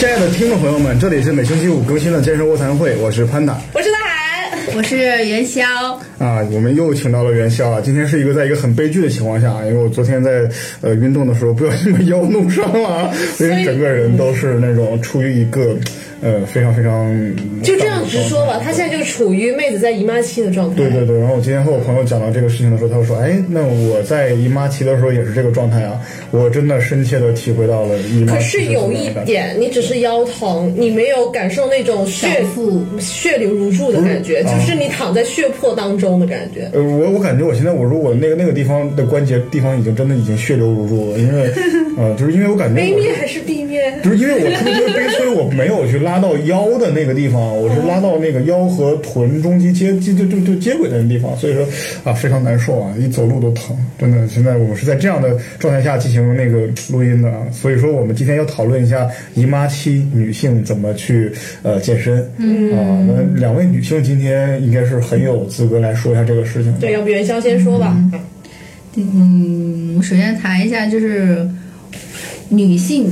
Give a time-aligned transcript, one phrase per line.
[0.00, 5.62] 亲爱的听众朋友们，这里是每星期五更新的健身卧谈会，我是潘达我是大海，我是元宵，
[6.18, 7.82] 啊，我们又请到了元宵啊。
[7.84, 10.48] 今天是一个在一个很悲剧的情况下啊，因为我昨天在
[10.80, 15.76] 呃运动的时候不小心把腰弄伤了啊，所以整个人都是那种处于一个
[16.22, 17.10] 呃非常非常
[17.62, 20.76] 就这样直说吧，他现在就处于妹子在姨妈期的状态。
[20.76, 26.00] 对对对，然后我今天和我朋友讲到这个事情的时候，他就说：“哎，那我在姨妈期的时候也是这个状态啊，
[26.30, 36.68] 我真的深切的体会到了姨妈可是有一点，你只是腰疼，你没有感受那种血小腹血流如注的感觉，就是你躺在血泊当中的感觉。
[36.72, 41.50] 呃，我我感觉我现在我如果那个那个地方的关节地方已经真的已经血流如注了，因为
[41.96, 43.62] 呃，就是因为我感觉 A 我面还是 B
[43.94, 44.02] 面？
[44.02, 51.66] 就是因为我特别特别悲催，我没有去拉到腰的那个地方，我是拉到那个腰和臀中间接接就就就接轨的那个地方，所以说
[52.04, 54.26] 啊非常难受啊，一走路都疼，真的。
[54.28, 66.72] 现在我们是在这样的状态下进行那个录音的啊，所以说我们今天要讨论一下姨妈期女性怎么去呃健身，嗯啊，那两位女性今天应该是很有资格来说一下这个事情。
[66.78, 67.96] 对，要不元宵先说吧。
[68.96, 71.48] 嗯，我首先谈一下就是
[72.48, 73.08] 女性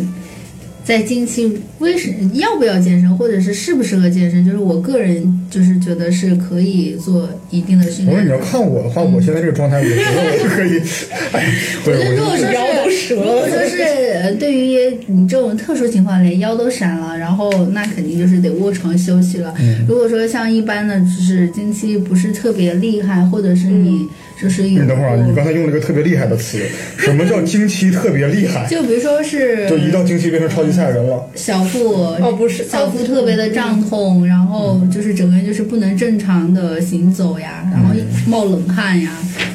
[0.89, 8.39] 在近期为什要不要健身，或者是适不适合健身，就是我个人就是觉得是可以做一定的训练我说你要。
[8.39, 10.81] 看我的话，我现在这个状态，我觉得我是可以，
[11.33, 11.45] 哎，
[11.85, 13.83] 我觉得如果说我就腰都折是，如果说是
[14.23, 19.55] 呃对于你这种特殊情况，连腰都闪了，然后那肯定就是得卧床休息了。
[19.61, 24.07] 嗯如果说像一般的，就是经期不是特别厉害，或者是你
[24.41, 26.59] 就是你等会儿啊，你刚才用了一个特别厉害的词，
[26.97, 28.67] 什么叫经期特别厉害？
[28.71, 31.25] 就比如说是就一到经期变成超级赛亚人了。
[31.35, 37.95] 小腹哦不是小腹特别的胀痛，然后就是整个人就是不能正常的行走呀，然后
[38.27, 39.11] 冒冷汗呀，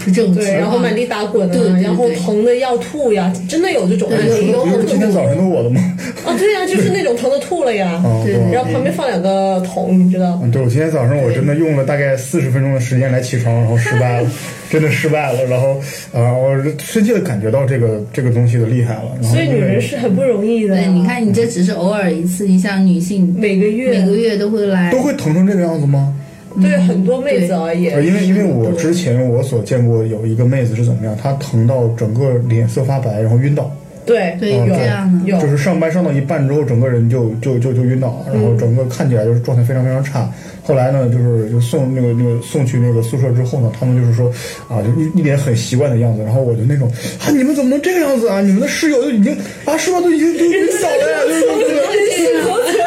[0.06, 0.60] 就这种情对，况。
[0.60, 5.80] 然后满地打滚对对啊，然后疼的要吐呀，真的有这种，对有有不是今天早上的我的吗？
[6.26, 8.02] 啊，对呀， 就是那种疼的吐了呀。
[8.26, 10.40] 对然后旁边放两个桶，你知道？
[10.44, 14.30] 嗯，对，我今天早上我真的用了大概四十分钟的时间来起床，然后失败了，
[14.74, 15.46] 真的失败了。
[15.46, 15.80] 然后
[16.12, 19.22] 啊、我深切的感觉到这个这个东西的厉害了。
[19.22, 20.76] 所以女人是很不容易的。
[20.76, 26.14] 对，你看你这只是偶尔一次，你像女性每个月每个月都会来都，会疼成这个样子吗？
[26.62, 33.72] 对很多妹子而言呃，，因为因为我之前我所见过有一个妹子是怎么样，她疼到整个脸色发白，然后晕倒。
[34.06, 40.30] 对对有有这样的有就是上班上到一半之后，整个人就就就就晕倒了，然后整个看起来就是状态非常非常差。
[40.66, 44.32] 后来呢，就是就送那个那个送去那个宿舍之后呢，他们就是说
[44.70, 46.24] 啊，就一一脸很习惯的样子。
[46.24, 48.40] 然后我就那种啊，你们怎么能这个样子啊？
[48.42, 50.00] 你们的室友都已经啊，是吧？
[50.00, 52.83] 都已经都晕倒了呀，就是就是你们作为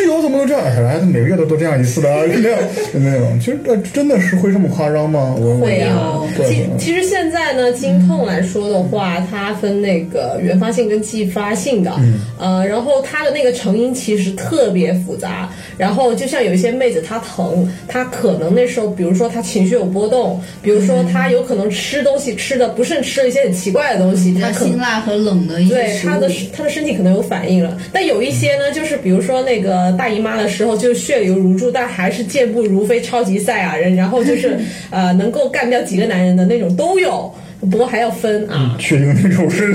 [0.00, 0.64] 室友怎么能这样？
[0.64, 2.58] 哎，每个月都都这样一次的啊，就那样
[2.92, 3.38] 就那种。
[3.38, 5.36] 其实呃，真的是会这么夸张吗？
[5.38, 11.92] 我会啊其其实现在呢，经痛来说的话，它分那个原发性跟继发性的，
[12.38, 15.50] 呃，然后它的那个成因其实特别复杂。
[15.76, 26.30] 然后就像有一些妹子她疼，她可能那时候，比如说她情绪有波动，比如说她有可能吃东西吃的不慎吃了一些很奇怪的东西，她辛辣和冷的一些食物对她的。
[26.52, 34.58] 她的身体可能有反应了，但有一些呢，就是比如说那个大姨妈的时候，就血流如注，但还是健步如飞，超级赛亚人，然后就是
[34.90, 38.76] 呃能够干掉几个男人的那种都有，不过还要分啊。
[38.78, 39.74] 确定那种是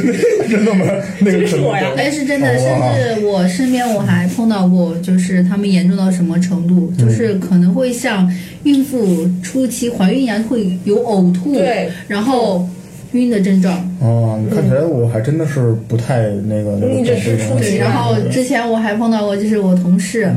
[0.50, 0.86] 真的吗？
[1.20, 8.32] 那个这个是我呀哎，是真的，哦甚至我身边我还碰到过，就是他们严重到什么程度，嗯就是可能会像
[8.64, 12.68] 孕妇初期怀孕一样，会有呕吐，对，然后
[13.16, 13.74] 晕的症状。
[14.00, 16.88] 哦，看起来我还真的是不太那个那个。
[16.88, 17.36] 你这是
[17.78, 20.32] 然后之前我还碰到过，就是我同事，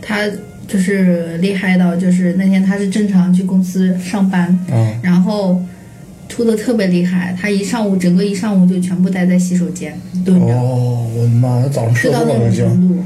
[0.00, 0.26] 他
[0.68, 5.60] 就是厉害到，就是那天他是正常去公司上班，嗯然后
[6.28, 12.38] 吐的特别厉害，他一上午整个一上午就全部待在洗手间蹲着，哦，我的妈，他早上吃吐到那？
[12.38, 12.96] 种程度，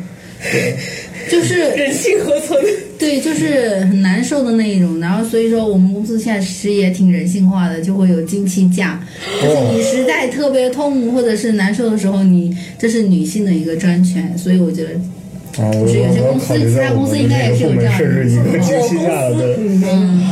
[0.52, 0.76] 对
[1.30, 2.58] 就是人性何存？
[3.00, 5.00] 对，就是很难受的那一种。
[5.00, 9.02] 然后所以说，我们公司现在其实也挺人性化的，就会有经期假，
[9.42, 14.36] 就是你实在特别痛或者是难受的时候，你这是女性的一个专权。
[14.36, 14.90] 所以我觉得，
[15.64, 19.56] 啊，我是有些公司考虑在我其他公司们应该也是有部门这样的设置一个情况经期假的。
[19.58, 20.28] 嗯，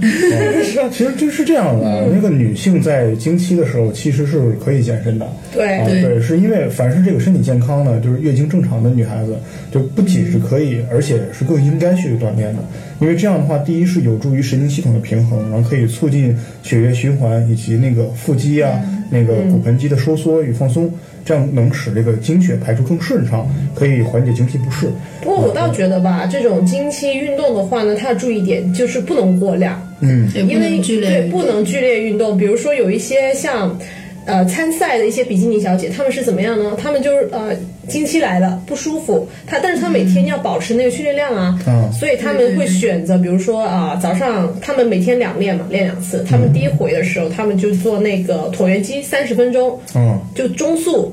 [0.64, 5.26] 是啊，其实就是这样的啊，那个女性在经期的时候其实是可以健身的。
[5.52, 5.78] 对。
[5.78, 6.02] 啊，对。
[6.02, 9.36] 对，是因为凡是这个身体健康呢，就是月经正常的女孩子，
[9.70, 12.62] 就不仅是可以，而且是更应该去锻炼的。
[13.00, 18.80] 因为这样的话，第一是有助于神经系统的平衡，然后可以促进血液循环以及那个腹肌啊、
[19.10, 20.92] 那个骨盆肌的收缩与放松，
[21.28, 24.90] 这样能使这个经血排出更顺畅，可以缓解经期不适。
[25.20, 32.38] 不过我倒觉得吧，这种经期运动的话呢，它的注意点就是不能过量，嗯，因为对不能剧烈运动。
[32.38, 33.78] 比如说有一些像。
[34.24, 36.76] 呃参赛的一些比基尼小姐，她们是怎么样呢？
[36.76, 37.56] 她们就是呃
[37.88, 46.22] 经期来了不舒服，她但是她每天要保持那个训练量啊，嗯所以她们会选择，比如说啊、早上她们每天两练嘛，练两次。
[46.28, 51.10] 她们第一回的时候，他们就做那个椭圆机三十分钟，嗯就中速。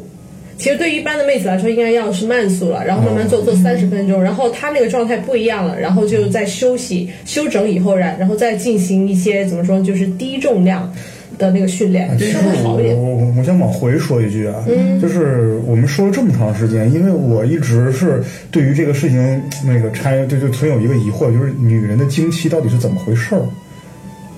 [0.58, 10.92] 其实对于一般的妹子来说，应该要是慢速了，然后慢慢做做三十分钟，然后她那个状态不一样了，然后就在休息休整以后，然然后再进行一些怎么说，就是低重量
[11.38, 12.96] 的那个训练，稍微好一点。
[12.96, 14.66] 我我我想往回说一句啊，
[15.02, 23.42] 就是我们说了这么长时间，因为我一直是对于这个事情那个拆就就存有一个疑惑，就是女人的经期到底是怎么回事儿？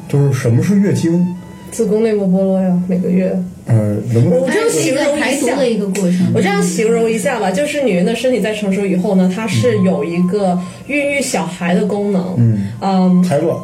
[0.10, 1.24] 就是什么是月经？
[1.70, 3.38] 子宫内膜剥落呀，每个月。
[3.68, 6.32] 呃，能不能我这样形容一下的一个过程。
[6.34, 12.36] 我这样形容一下吧，就是女人的身体在成熟以后呢，它是有一个孕育小孩的功能。
[12.38, 13.58] 嗯嗯，排卵？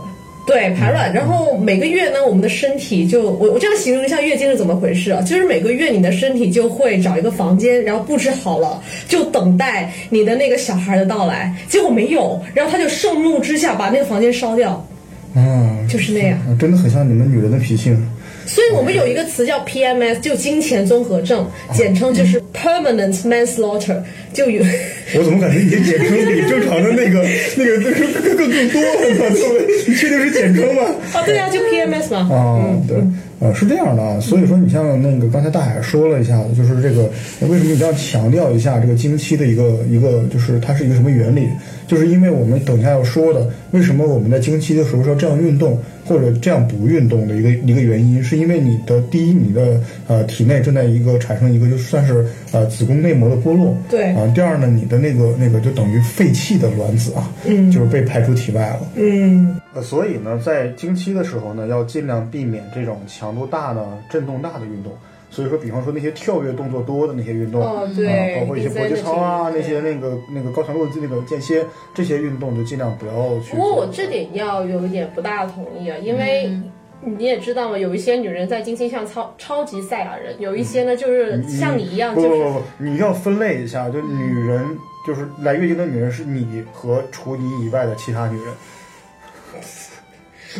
[0.46, 5.22] 对排卵，然后每个月呢，我们的身体就我我这样形容一下月经是怎么回事啊？
[5.22, 11.56] 就是每个月你的身体就会找一个房间，然后布置好了，就等待你的那个小孩的到来。
[11.70, 14.86] 结果没有，然后他就盛怒之下把那个房间烧掉，
[15.34, 16.38] 啊，就是那样。
[16.60, 17.98] 真的很像你们女人的脾性。
[18.46, 23.98] 所以我们有一个词叫 PMS，就金钱综合症，简称就是 Permanent Manslaughter，
[24.34, 24.64] 就有。
[25.16, 27.24] 我怎么感觉你的简称比正常的那个
[27.56, 29.66] 那个那个更更更多了呢？
[29.88, 30.84] 你确定是简称吗？
[31.14, 32.30] 啊，对啊，就 PMS 嘛。
[32.34, 32.98] 啊，对，
[33.40, 37.04] 呃，是这样的啊，所以说你像那个刚才大海说了一下子，就是这个
[37.42, 41.48] 为什么一定要强调一下这个经期的一个一个，就是它是一个什么原理？
[41.88, 58.88] 就是因为我们等一下要说的，为什么我们在经期的时候要这样运动或者这样不运动的一个一个原因，是因为你的第一，你的呃体内正在一个产生一个就算是呃子宫内膜的剥落，对啊，第二呢，你的那个那个就等于废弃的卵子啊，嗯，就是被排出体外了。
[58.96, 64.92] 嗯，呃，所以呢，在经期的时候呢，要尽量避免这种强度大的、震动大的运动。
[65.34, 73.56] 所以说，比方说那些跳跃动作多的那些运动，哦对啊，包括一些搏击操啊，那些那个那个高强度的那个间歇，这些运动就尽量不要去做。
[73.56, 76.56] 不过我这点要有一点不大同意啊，因为
[77.02, 84.64] 你也知道嘛，有一些女人在经期像超超级赛亚人，有一些呢就是像你一样，就是不不不不，你要分类一下，就女人
[85.08, 88.54] 就是来月经的女人是你和除你以外的其他女人。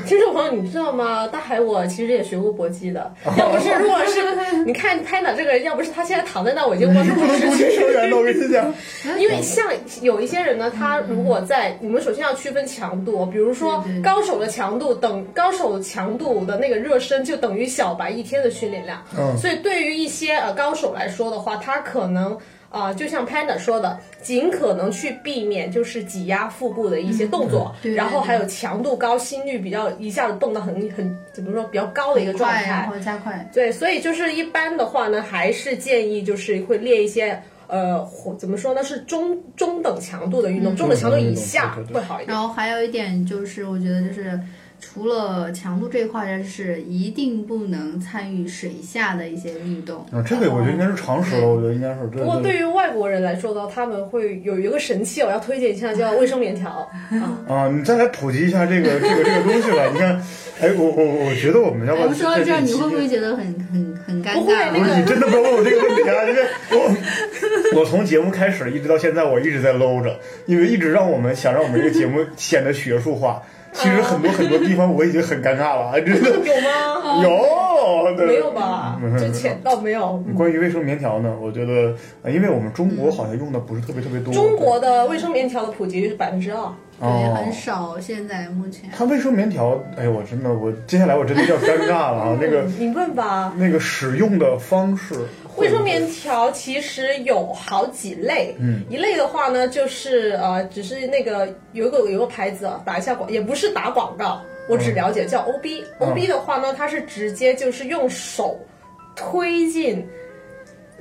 [0.06, 1.28] 听众朋友，你知道吗？
[1.28, 8.74] 大海我其实也学过搏击的，要不是如果是你看拍的这个人，要不是他现在躺在那，我已经不能攻击生源的，我跟你讲。
[9.20, 19.02] 因为像有一些人呢，他如果在你们首先要区分强度，比如说高手的强度等高手强度的那个热身就等于小白一天的训练量。
[19.18, 22.38] 嗯所以对于一些呃高手来说的话，他可能。
[22.74, 32.88] 啊、就像 Panda 说的，尽可能去避免就是挤压腹部的一些动作，然后还有强度高、心率比较一下子动到很很怎么说比较高的一个状，态然。
[32.90, 33.48] 后加快。
[33.54, 42.36] 对，所以就是一般的话呢，还是建议就是会练一些呃，或怎么说呢，是中中等强度的运动，中等强度以下会好一点。
[42.36, 44.40] 然后还有一点就是，我觉得就是
[44.84, 50.06] 除了强度这一块，就是一定不能参与水下的一些运动。
[50.12, 52.02] 啊，这个我觉得应该是常识了，我觉得应该是。
[52.08, 57.40] 不过对于外国人来说呢，他们会有一个神器，我要推荐一下，叫卫生棉条啊。
[57.48, 59.90] 啊，你再来普及一下这个这个这个东西吧。
[59.92, 60.22] 你看，
[60.60, 64.70] 哎，我我我觉得我们要不要我们说到这儿，你会不会觉得很很很尴尬？
[64.72, 66.24] 那个不是你真的不要问我这个问题啊！
[66.28, 66.42] 因为
[66.72, 73.42] 我我从节目开始一直到现在，我一直在搂着，因为一直让我们想让我们这个节目显得学术化。
[73.74, 76.30] 其实很多很多地方我已经很尴尬了，啊，真的
[77.22, 78.10] 有吗？
[78.10, 79.00] 有 对没有吧？
[79.20, 80.24] 就浅到没有。
[80.38, 84.34] 关于卫生棉条呢，我觉得，呃因为我们中国好像用的不是特别特别多。
[84.34, 86.58] 中国的卫生棉条的普及率是百分之二。
[87.00, 88.00] 对，哦很少。
[88.00, 92.38] 现在目前它卫生棉条，哎，我真的，我接下来我真的要尴尬了啊！
[92.40, 93.54] 那个你问吧。
[93.58, 95.16] 那个使用的方式，
[95.58, 108.60] 卫生棉条其实有好几类，嗯，一类的话呢，就是呃，只是那个有一个有个牌子啊，打一下广，也不是打广告，我只了解叫 OB、嗯 OB 的话呢，它是直接就是用手
[109.16, 110.06] 推进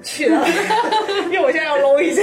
[0.02, 0.36] 去的，
[1.26, 2.22] 因为我现在要搂一下，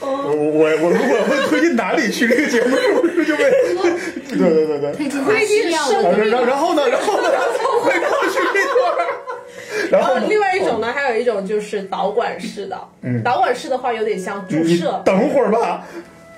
[0.00, 3.44] 我我我如果问推进哪里去，这个节目是不是就被？
[4.32, 4.92] 对对对对。
[4.92, 6.88] 推进推进生它需要的啊然然然后呢？
[6.88, 7.28] 然后呢？
[7.82, 8.31] 回过去一会儿。
[9.98, 15.84] 然后另外一种呢，还有一种就是导管式的，嗯导管式的话有点像注射，等会儿吧，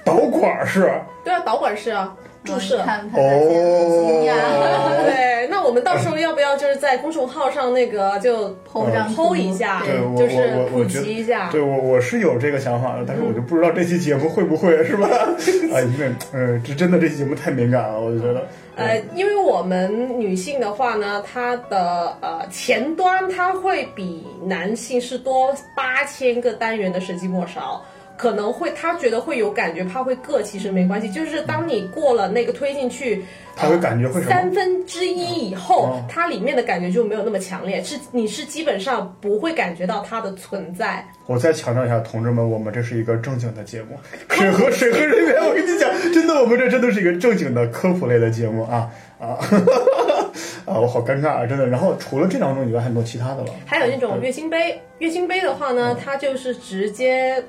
[0.05, 0.91] 导管式
[1.25, 2.79] 对啊，导管式啊，注射。
[2.79, 4.35] 看看大家惊讶，
[5.07, 11.49] 对，那我们到时候要不要就是在公众号上那个就剖剖一下，对我就是普我我我觉得及一下。
[11.51, 15.07] 对我我是有这个想法的，但是我就不知道这期节目会不会是吧？
[15.09, 18.47] 啊， 因为呃，这真的这期节目太敏感了，我就觉得。
[18.77, 27.81] 呃，因为我们女性的话呢，她的呃前端它会比男性是多八千个单元的神经末梢。
[28.17, 31.11] 可能会，他觉得会有感觉，怕会硌，其实没关系。
[31.11, 33.25] 就是当你过了那个推进去，
[33.57, 41.05] 他会感觉会三分之一以后哦，它里面的感觉就没有那么强烈，是你是基本上不会感觉到它的存在。
[41.27, 43.99] 我再强调一下，同志们，我们这是一个正经的节目，
[44.31, 49.39] 审核审核人员，我跟你讲，真的，我们这真的是一个正经的科普类的节目啊啊
[50.67, 50.79] 啊！
[50.79, 51.67] 我好尴尬啊，真的。
[51.67, 53.47] 然后除了这两种以外，还有没有其他的了？
[53.67, 57.43] 还有那种月经杯，月经杯的话呢，它就是直接。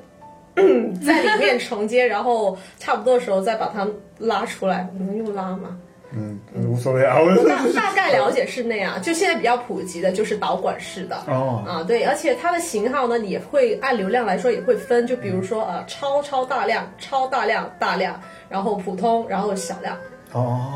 [1.06, 5.78] 在里面承接，然后差不多的时候再把它拉出来，能用拉吗？
[6.18, 11.18] 嗯，无所谓啊，大 大概了解是那样，就现在比较普及的就是导管式的。
[11.28, 19.98] 哦啊，对，而且它的型号呢也会按流量来说也会分，就比如说呃超超大量、超大量、大量，然后普通，然后小量。
[20.32, 20.70] 哦，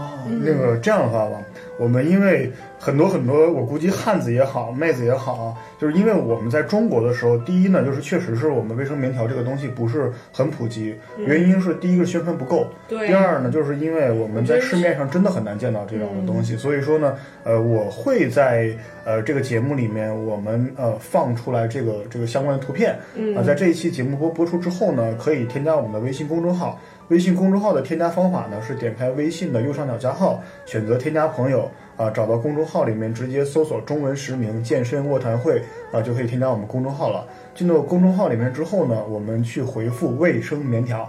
[0.44, 1.42] 那个这样的话吧，
[1.78, 13.08] 我们因为很多很多，我估计汉子也好，妹子也好，就是因为我们在中国的时候，第一呢，就是确实是我们卫生棉条这个东西不是很普及，原因是第一个宣传不够，对。
[13.08, 22.98] 第二呢，就是因为我们在市面上真的很难见到这样的东西，所以说呢，呃，我会在呃这个节目里面，我们呃放出来这个这个相关的图片，
[23.36, 26.80] 啊、在这一期节目播播出之后呢，可以添加我们的微信公众号。
[27.10, 35.62] 微信公众号的添加方法呢是点开微信的右上角加号，选择添加朋友啊，找到公众号里面直接搜索中文实名健身卧谈会
[35.92, 37.28] 啊，就可以添加我们公众号了。
[37.56, 41.02] 进到公众号里面之后呢，我们去回复卫生棉条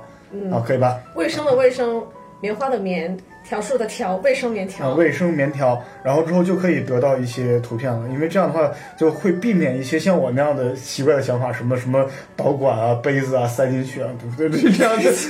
[0.50, 0.98] 啊，可以吧？
[1.14, 2.02] 卫生的卫生，
[2.40, 3.14] 棉花的棉，
[3.50, 4.94] 条数的条，卫生棉啊，条。
[4.94, 14.70] 卫生棉条，然后之后就可以得到一些图片了，因为这样的话就会避免一些像我那样的奇怪的想法，什么什么导管啊、杯子啊塞进去啊，对不对？
[14.70, 15.28] 这样子。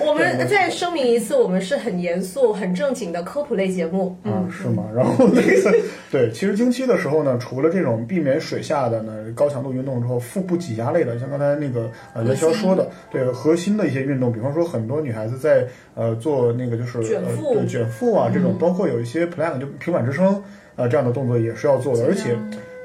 [0.00, 4.16] 我们再声明一次，我们是很严肃、很正经的科普类节目。
[4.24, 4.82] 啊，是吗？
[4.92, 5.72] 然后那个，
[6.10, 20.42] 对，其实经期的时候呢，除了这种避免水下的呢高强度运动之后，腹部挤压类的，像刚才那个呃元宵说的，对核心的一些运动，比方说很多女孩子在呃做那个就是卷腹卷腹啊这种，包括有一些 plank 就平板支撑
[20.76, 22.36] 啊这样的动作也是要做的，而且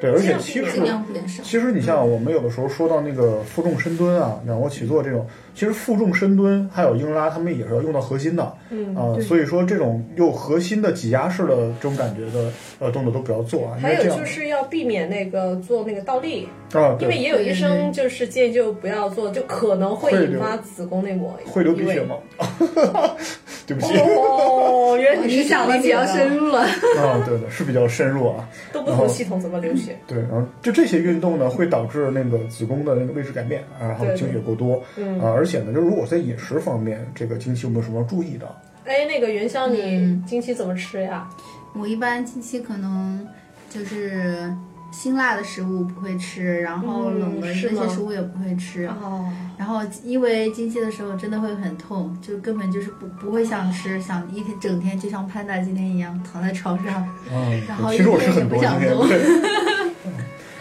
[0.02, 0.82] 对，而且其实。
[1.42, 22.16] 其实你像我们有的时候说到那个负重深蹲啊、仰卧起坐这种，其实负重深蹲还有硬拉，他们也是要用到核心的，嗯啊、所以说这种又核心的挤压式的这种感觉的呃动作都不要做啊，还有就是要避免那个做那个倒立，啊，因为，也有医生就是建议就不要做，就可能会引发子宫内膜会流鼻血吗？
[23.68, 28.48] 对不起哦，原来你想的比较深入了，啊，对的，是比较深入啊。
[28.72, 29.98] 都不同系统怎么流血？
[30.06, 38.46] 对，然后就这些运动呢，会导致那个子宫的那个位置改变，啊然后对经血过多，嗯啊，而且呢，就如果在饮食方面，这个经期有没有什么要注意的？
[38.86, 41.28] 哎，那个元宵，你嗯经期怎么吃呀？
[41.74, 43.28] 我一般经期可能
[43.70, 44.54] 就是
[44.92, 48.86] 辛辣的食物不会吃，然后嗯冷的那些食物也不会吃。
[48.88, 57.08] 哦，然后因为经期的时候真的会很痛，就根本就是不不会想吃，想一天整天就像潘达今天一样躺在床上。
[57.32, 59.92] 嗯然后其实我一天也吃很多今不想做天对。
[60.06, 60.12] 嗯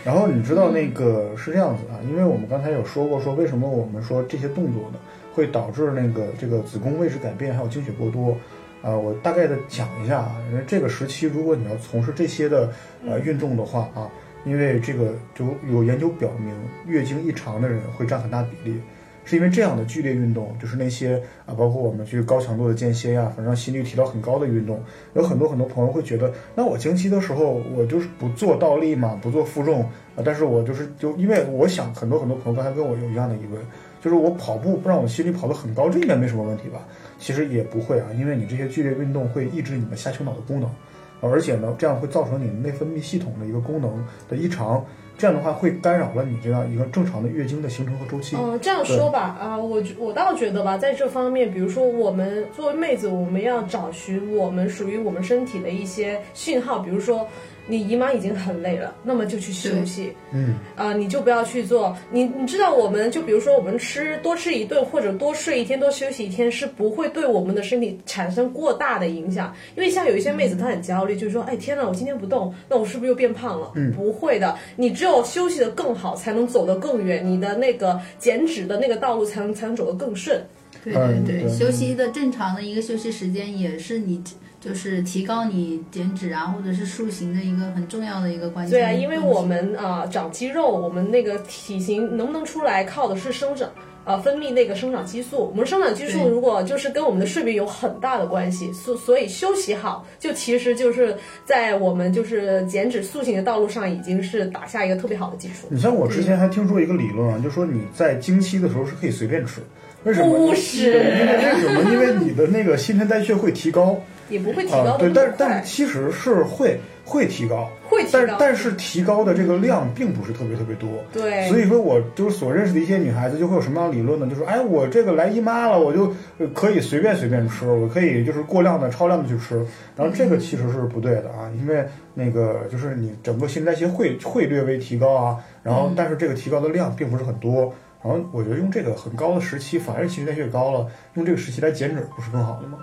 [0.05, 4.99] 然后你知道那个是这样子啊，因为我们刚才有说过，说为什么我们说这些动作呢
[5.33, 8.37] 会导致那个这个子宫位置改变，还有经血过多。
[8.85, 12.71] 啊、我大概的讲一下啊，因为这个时期如果你要从事这些的
[13.07, 14.11] 呃运动的话啊，
[14.45, 16.55] 因为这个就有研究表明，
[16.87, 18.79] 月经异常的人会占很大比例。
[19.27, 24.79] 是因为这样的剧烈运动，就是那些啊，包括我们去高强度的间歇呀，反正心率提到很高的运动，
[25.15, 29.81] 有很多很多朋友会觉得，那我经期的时候，我就是不做倒立嘛，不做负重
[30.15, 33.59] 啊，但是我就是就因为我想很多很多朋友刚才跟我有一样的疑问，
[34.05, 36.87] 就是我跑步不让我心率跑得很高，这应该没什么问题吧？
[37.19, 40.75] 其实也不会啊，因为你这些剧烈运动会抑制你们下丘脑的功能，啊
[41.23, 44.85] 而且呢，这样会造成你内分泌系统的一个功能的异常，
[45.17, 48.37] 这样的话会干扰了你这样一个正常的月经的形成和周期。
[48.39, 57.27] 嗯，这样说吧，啊，我觉我倒觉得吧，在这方面，比如说我们作为妹子，我们要找寻我们属于我们身体的一些讯号，比如说
[57.67, 61.97] 你姨妈已经很累了，那么就去休息，嗯，啊、你就不要去做。
[62.11, 69.55] 你你知道，我们就比如说我们吃多吃一顿或者多睡一天多休息一天，是不会对我们的身体产生过大的影响。
[69.77, 73.73] 因为像有一些妹子她很焦虑，就是说，哎天呐，我今天不动，那我是不是又变胖了？
[73.77, 80.39] 嗯，不会的，你只有休息的更好，才能走得更远，你的那个减脂的那个道路才能才能走得更顺。
[80.85, 84.23] 对对，对休息的正常的一个休息时间也是你
[84.65, 88.79] 就是提高你减脂啊，或者是塑形的一个很重要的一个关键。
[88.79, 93.69] 对啊，因为我们啊、呃长肌肉，我们那个体型能不能出来，靠的是生长。
[94.07, 101.17] 呃，分泌那个生长激素，我们生长激素如果就是跟我们的睡眠有很大的关系，所所以休息好，就其实就是
[101.47, 105.69] 在我们就是减脂塑形的道路上，已经是打下一个特别好的基础。
[105.71, 109.63] 你像我之前还听说一个理论啊，就说你在经期的时候是可以随便吃，
[110.03, 110.49] 为什么？
[110.49, 111.91] 不是因为为什么？
[111.91, 120.89] 因为你的那个新陈代谢会提高也不会提啊，高对，但但是其实是会会提高，会提高但是但是提高的这个量并不是特别特别多。
[121.13, 124.27] 对，所以说，我就是所认识的一些女孩子就会有什么样的理论呢？
[124.29, 129.57] 就是哎，我这个来姨妈了，我就呃可以随便随便吃，我可以就是过量的、超量的去吃。
[129.97, 137.73] 然后这个其实是不对的啊，因为那个就是你整个新陈代谢会会略微提高啊，然后但是这个提高的量并不是很多。
[138.03, 142.77] 然后我觉得用这个很高的时期，反而新陈代谢高了，用这个时期来减脂不是更好的吗？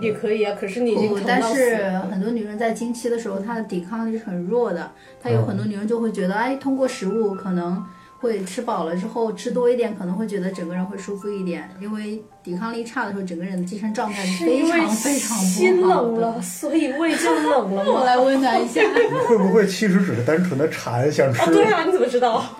[0.00, 0.56] 也可以啊。
[0.58, 1.76] 可是你已经不，疼到但是
[2.10, 4.90] 很多女人在经期的时候，她的抵抗力是很弱的。
[5.22, 7.84] 她有很多女人就会觉得，哎，通过食物可能
[8.20, 11.68] 会吃饱了之后吃多一点，可能会觉得整个人会舒服一点。
[11.80, 16.42] 因为抵抗力差的时候，整个人的精神状态是非是因为常非常心不好的冷了，。
[16.42, 18.04] 所以胃就冷了我吗？
[18.06, 18.80] 来温暖一下。
[18.82, 21.40] 你会不会其实只是单纯的馋想吃？
[21.42, 22.42] 啊，对啊，你怎么知道？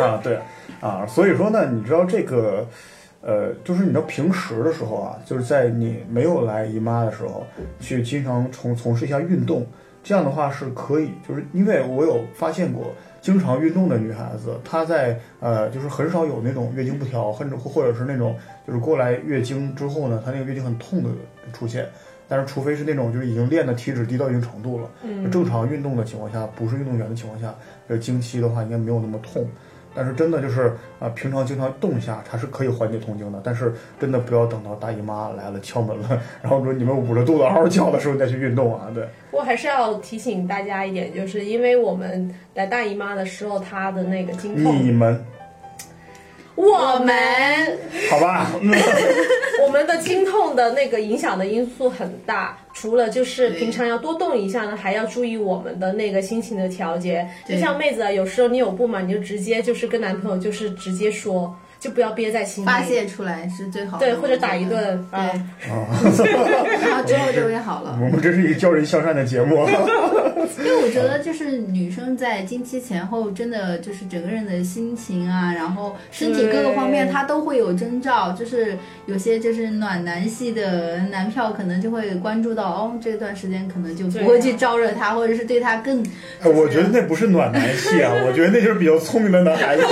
[0.00, 0.38] 啊，对
[0.80, 2.66] 啊，所以说呢，你知道这个，
[3.22, 7.46] 呃，就是你知道平时的时候啊，就是在你没有来姨妈的时候，
[7.80, 9.64] 去经常从从事一下运动，
[10.02, 18.36] 这样的话是可以，就是因为我有发现过，经常运动的女孩子，她在呃，就是很少有那种月经不调，或者或者是那种
[18.66, 21.08] 就是过来月经之后呢，她那个月经很痛的
[21.52, 21.88] 出现。
[22.28, 27.54] 但是，除非是那种就是已经练的体脂低到一定程度了，嗯正常运动的情况下，不是运动员的情况下，
[27.86, 29.46] 这经期的话应该没有那么痛。
[29.94, 33.40] 但是真的就是啊、平常经常动一下，它是可以缓解痛经的。
[33.44, 38.88] 但是真的不要等到大姨妈来了敲门了，然后说你们捂着肚子嗷嗷叫的时候再去运动啊。
[38.94, 45.24] 对，不过还是要提醒大家一点，就是因为我们来大姨妈的时候，她的那个经痛，你们
[46.54, 47.14] 我们
[48.10, 48.50] 好吧？
[49.64, 57.26] 我们的经痛的那个影响的因素很大，除了就是平常要多动一下呢，还要注意我们的那个心情的调节。
[57.48, 64.04] 就像妹子啊，有时候你有不满，你就直接就是跟男朋友就是直接说，就不要憋在心里，发泄出来是最好的。
[64.04, 65.30] 对，或者打一顿对，啊。
[66.82, 67.98] 然后之后就会好了。
[68.02, 69.66] 我们这是一个教人向善的节目。
[70.58, 78.32] 因为我觉得就是女生在经期前后，真的就是整个人的心情啊，然后身体各个方面，对她都会有征兆。
[78.32, 78.76] 就是
[79.06, 86.02] 有些就是暖男系的男票，可能就会关注到哦，这段时间可能就不会去招惹他，或者是对他更。
[86.40, 89.82] 哎我觉得那不是暖男系啊， 我觉得那就是比较聪明的男孩子，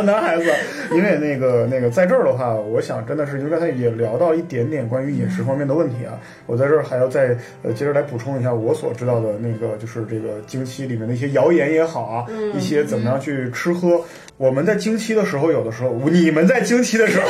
[0.00, 0.44] 男孩子。
[0.92, 14.00] 因为那个那个在这儿的话，我想真的是因为刚才也聊到一点点关于饮食方面的问题啊，我在这儿还要再呃接着来补充一下我所知道的那个就是这个经期里面的一些谣言也好啊，一些怎么样去吃喝。
[14.36, 17.26] 我们在经期的时候，有的时候你们在经期的时候。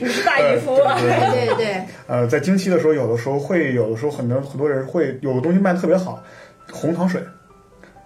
[0.00, 0.96] 你是大姨夫啊。
[1.00, 6.22] 对对对对对，呃，在经期的时候，有的时候会，有的时候很多很多人会有个东西卖的特别好，
[6.70, 7.20] 红糖水，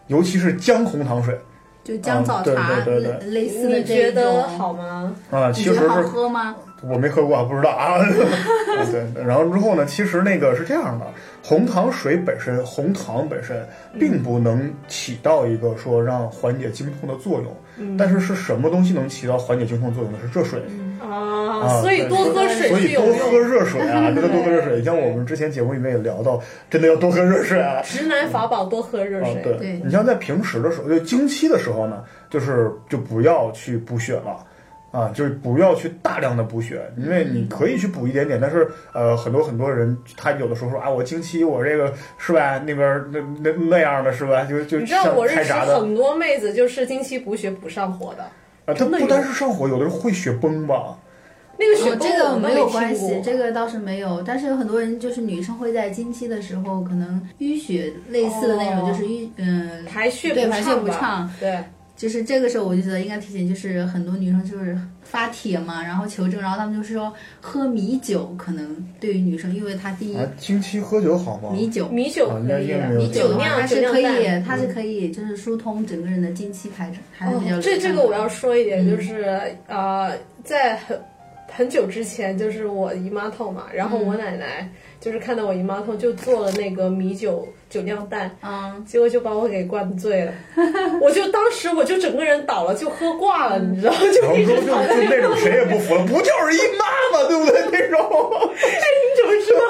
[0.07, 1.37] 尤其是姜红糖水
[1.83, 5.13] 就姜枣茶对对对类似的你这觉得种，好吗？
[5.31, 6.55] 啊，其实是喝吗？
[6.83, 7.99] 我没喝过啊，不知道啊。
[7.99, 8.05] 啊
[8.91, 11.07] 对，然后之后呢，其实那个是这样的，
[11.43, 13.67] 红糖水本身，红糖本身
[13.99, 20.19] 并不能起到一个说让缓解经痛的作用，嗯但是是什么东西能起到缓解经痛作用呢？
[20.23, 20.61] 是热水。
[20.61, 20.65] 啊，
[21.01, 23.39] 啊所以多喝水所以多喝。
[23.39, 24.83] 热水啊， 真的多喝热水。
[24.83, 27.81] 像我们之前节目里面也聊到，真的要多喝热水啊。
[27.83, 29.43] 直男法宝多喝热啊，水。
[29.43, 34.45] 对对你像在平时的时候，就经期的时候呢，就是就不要去补血了。
[34.93, 48.25] 啊，就是不要去大量的补血，因为你可以去补一点点，但是呃，很多很多人他有的时候说啊，我经期我这个是吧，那边那那那样的是吧，就就你知道我认识很多妹子，就是经期补血补上火的，
[48.71, 50.97] 啊，它真的不单是上火，有的人会血崩吧。
[51.59, 54.23] 那个血这个没有关系，这个倒是没有。
[54.23, 61.31] 但是有很多人就是女生会在经期的时候，可能淤血类似的那种，哦就是淤嗯、排血对排泄不畅。
[61.39, 61.63] 对，
[62.01, 71.51] 就是这个时候我就觉得应该提醒，就是很多女生就是发帖嘛，然后求证，然后他们就是说喝米酒可能对于女生，因为它第一啊，经期喝酒好吗？
[71.53, 71.89] 米酒。
[71.89, 80.99] 米酒啊可以米酒的话，它是可以它是可以就是疏通整个人的经期排程，还是比较哦这这个我要说一点，嗯就是呃，在很
[81.53, 84.67] 很久之前就是我姨妈痛嘛，然后我奶奶
[85.01, 90.33] 就是看到我姨妈痛，就做了那个米酒酒酿蛋，嗯，结果就把我给灌醉了，
[91.01, 94.73] 我就当时我就整个人倒了，就喝挂了，你知道，就一直就就就
[95.09, 96.85] 那种谁也不服了，不就是一妈
[97.19, 97.29] 吗？
[97.29, 97.61] 对不对？
[97.71, 99.61] 那种， 你怎么知道？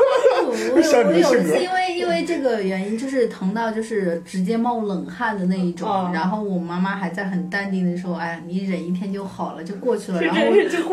[0.73, 10.21] 我有一次因为因为这个原因，就是疼到就是直接冒冷汗的那一种，哦然后我妈妈还在很淡定的说：“哎，你忍一天就好了，就过去了。
[10.23, 10.51] ”然后我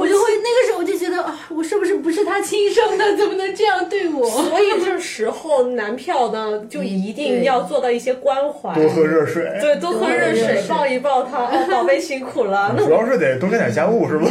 [0.08, 3.15] 就会那个时候我就觉得啊，我是不是不是他亲生的？
[3.15, 4.30] 怎么能这样对我？
[4.30, 9.44] 所以这时候男票呢，就一定要做到一些关怀，多喝热水。
[9.62, 12.76] 对，多喝热水，抱一抱他，哦， 宝贝辛苦了。
[12.78, 14.26] 主要是得多干点家务，是吧？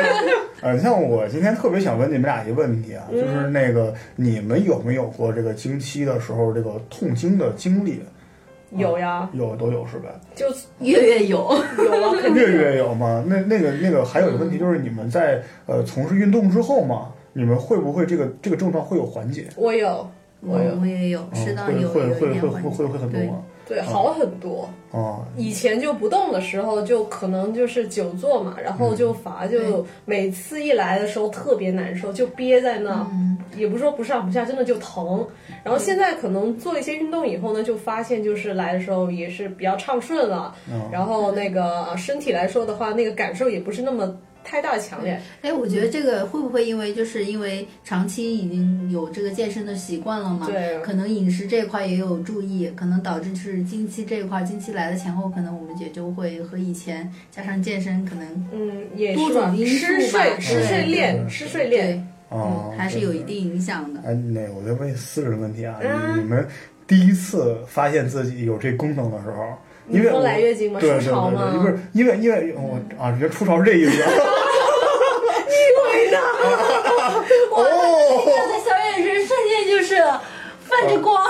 [0.62, 8.00] 呃，像我今天特别想问你们俩一个问题啊，就是那个你们有没有过这个经期的时候这个痛经的经历？
[8.76, 10.10] 有呀，有都有是吧？
[10.34, 10.46] 就
[10.78, 11.38] 月月有，
[11.78, 13.24] 有啊， 肯定月月有吗？
[13.26, 19.46] 那那个那个还有一个问题就是你们在呃从事运动之后嘛，你们会不会这个这个症状会有缓解？
[19.56, 20.08] 我有，
[20.40, 23.42] 我，我也有，啊适当有有一会会会点缓解会会会很多对吗？
[23.68, 24.68] 对，好很多。
[24.90, 33.06] 哦，以前就不动的时候，就可能就是久坐嘛，然后就乏，就每次一来的时候特别难受，就憋在那，
[33.56, 35.24] 也不是说不上不下，真的就疼。
[35.62, 40.52] 然后现在可能做一些运动以后呢，就发现就是来的时候也是比较畅顺了，
[40.90, 44.12] 然后那个呃身体来说的话，那个感受也不是那么
[44.44, 45.20] 太大强烈。
[45.42, 50.46] 哎，我觉得这个会不会因为就是因为长期已经有这个健身的习惯了嘛？
[50.46, 61.86] 对可能饮食这一块也有注意，可能导致就是经期这一块，经期来的前后，可能我们也就会和以前加上健身，可能嗯，也多种因素吃吧睡、吃睡对练、吃睡练。
[61.86, 64.00] 对，啊嗯，还是有一定影响的。
[64.04, 66.46] 哎，那我再问一私人问题啊，嗯你们
[66.86, 69.56] 第一次发现自己有这功能的时候，
[69.90, 70.78] 因为来月经吗？
[70.80, 74.02] 对对对初潮吗对，不是因为因为我啊，原来初潮是这意思。
[75.92, 76.18] 对 的，
[77.50, 77.64] 我
[78.24, 79.96] 看在小眼神瞬间就是
[80.60, 81.24] 泛着光，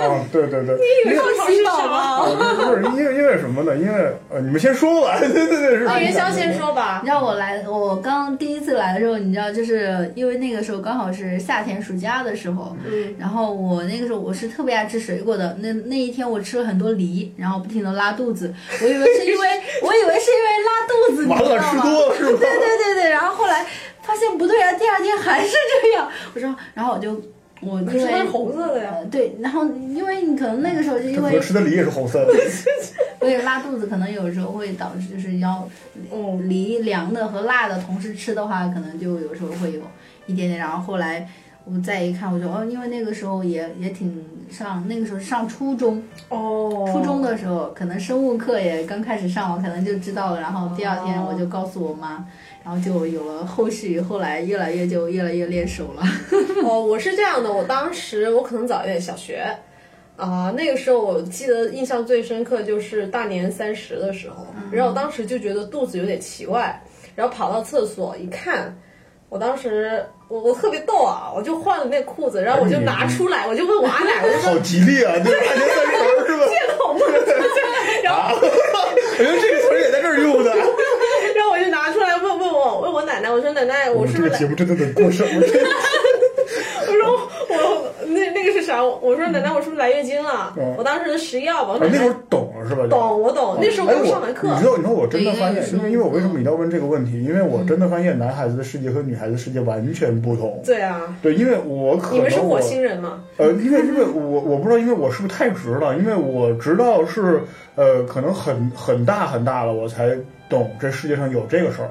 [0.00, 1.70] 啊，对对对，你以为初潮是啥？
[1.72, 3.76] 啊不是因为因为什么呢？
[3.76, 5.18] 因为呃，你们先说吧。
[5.20, 7.08] 对对对，是啊，是元宵先说吧你。
[7.08, 19.48] 知道我来，我刚第一次来的时候，你知道，就是因为那个时候刚好是夏天暑假的时候，嗯，然后我那个时候我是特别爱吃水果的，那那一天我吃了很多梨，然后不停的拉肚子，我以为是因为
[19.82, 21.90] 我以为是因为拉肚子，你完了，吃知道吗？
[21.90, 22.38] 多了是吧？
[22.40, 23.64] 对对对对，然后后来
[24.02, 27.20] 发现不对啊，第二天还是这样，我说，然后我就
[27.60, 28.92] 我因为是红色的呀。
[28.96, 32.32] 呃对，然后因为你可能那个时候就因为吃的梨也是红色的。
[33.18, 35.68] 所以拉肚子可能有时候会导致就是要
[36.12, 39.80] 嗯梨凉的和辣的同时吃的话，可能就有时候会有
[40.26, 40.58] 一点点。
[40.58, 41.28] 然后后来
[41.64, 50.40] 我再一看，我就哦，因为那个时候也也挺上，那个时候上初中，哦，初中的时候可能生物课也刚开始上，我可能就知道了。
[50.40, 52.24] 然后第二天我就告诉我妈，
[52.68, 56.02] 然后就有了后续，后来越来越就越来越练手了。
[56.62, 59.42] 哦，我是这样的，我当时我可能早一点，小学
[60.18, 66.78] 啊、那个时候我记得印象最深刻就是大年三十的时候，然后我当时就觉得肚子有点奇怪，
[67.16, 68.78] 然后跑到厕所一看，
[69.30, 75.14] 我当时我我特别逗啊，我就换了那裤子，然后我就拿出来，我就问我阿奶，我就说好吉利啊！
[75.24, 76.44] 对，大年三十是吧？
[76.76, 77.06] 懂吗？
[78.04, 78.40] 然后我
[79.16, 80.54] 觉得这个词儿也在这儿用的。
[81.34, 85.26] 然后我就拿出来问问我问我我说奶奶，我们这个是不是来节目真的得过审，
[86.88, 87.12] 我说
[87.50, 88.82] 我那那个是啥？
[88.84, 90.54] 我说奶奶，我是不是来月经了？
[90.56, 92.86] 嗯我当时食药吧，那会儿懂了是吧？
[92.88, 93.58] 懂，我懂。
[93.60, 97.22] 那时候哎，刚我上完课你知，道，你知道，我真的发现，对因为因为我为什么一定要问这个问题？
[97.22, 100.60] 因为我真的发现男孩子的世界和女孩子的世界完全不同。
[100.64, 103.20] 对啊，对，因为我可你们是火能我星人吗？
[103.36, 105.96] 呃，因为因为我我不知道，因为我是不是太直了？
[105.96, 107.42] 因为我直到是
[107.74, 110.16] 呃，可能很很大很大了，我才
[110.48, 111.90] 懂这世界上有这个事儿，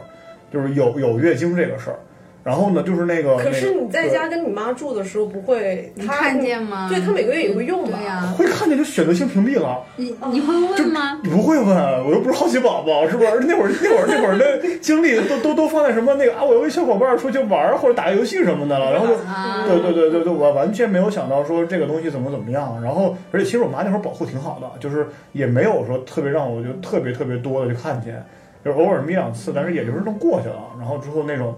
[0.51, 1.99] 就是有有月经这个事儿。
[2.43, 6.88] 然后呢，就是那个，可是你在家跟你妈住的时候不会，她看见吗？
[6.89, 9.83] 对她每个月也会用吧对呀、会看见就选择性屏蔽了。
[9.97, 11.19] 你你会问吗？
[11.21, 11.67] 你不会问，
[12.05, 13.45] 我又不是好奇宝宝，是不是？
[13.45, 22.81] 那会儿那会儿那会儿的精力都都都放在什么那个啊，我要跟小伙伴儿出去玩儿或者打个游戏什么的了，然后就啊对对对对对，我完全没有想到说这个东西怎么怎么样。
[22.81, 28.25] 然后，而且其实我妈那会儿保护挺好的，就是也没有说特别让我就特别特别多的去看见，
[28.63, 30.61] 就是偶尔那么一两次，但是也就是弄过去了。
[30.77, 31.55] 然后之后那种，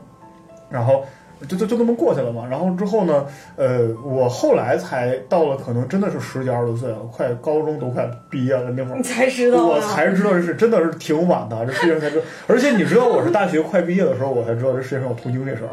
[0.70, 1.04] 然后。
[1.48, 9.80] 就就就那么过去了嘛，然后之后呢，呃，我后来才到了，可能真的是十几二十岁了，快高中都快毕业了那会儿你，才知道我啊。
[9.80, 12.26] 才知道这是真的是挺晚的，这世界上才知道。
[12.46, 15.70] 而且你知道我是大学快毕业的时候，我才知道这世界上有痛经这事儿。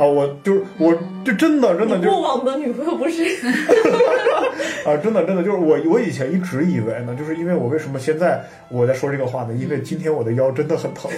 [0.00, 3.22] 啊，我就是我就真的真的就过往的女朋友不是？
[4.86, 9.52] 啊，真的真的就是我我以前一直以为呢，就是因为我为什么现在我在说这个话呢？
[9.52, 11.10] 因为今天我的腰真的很疼，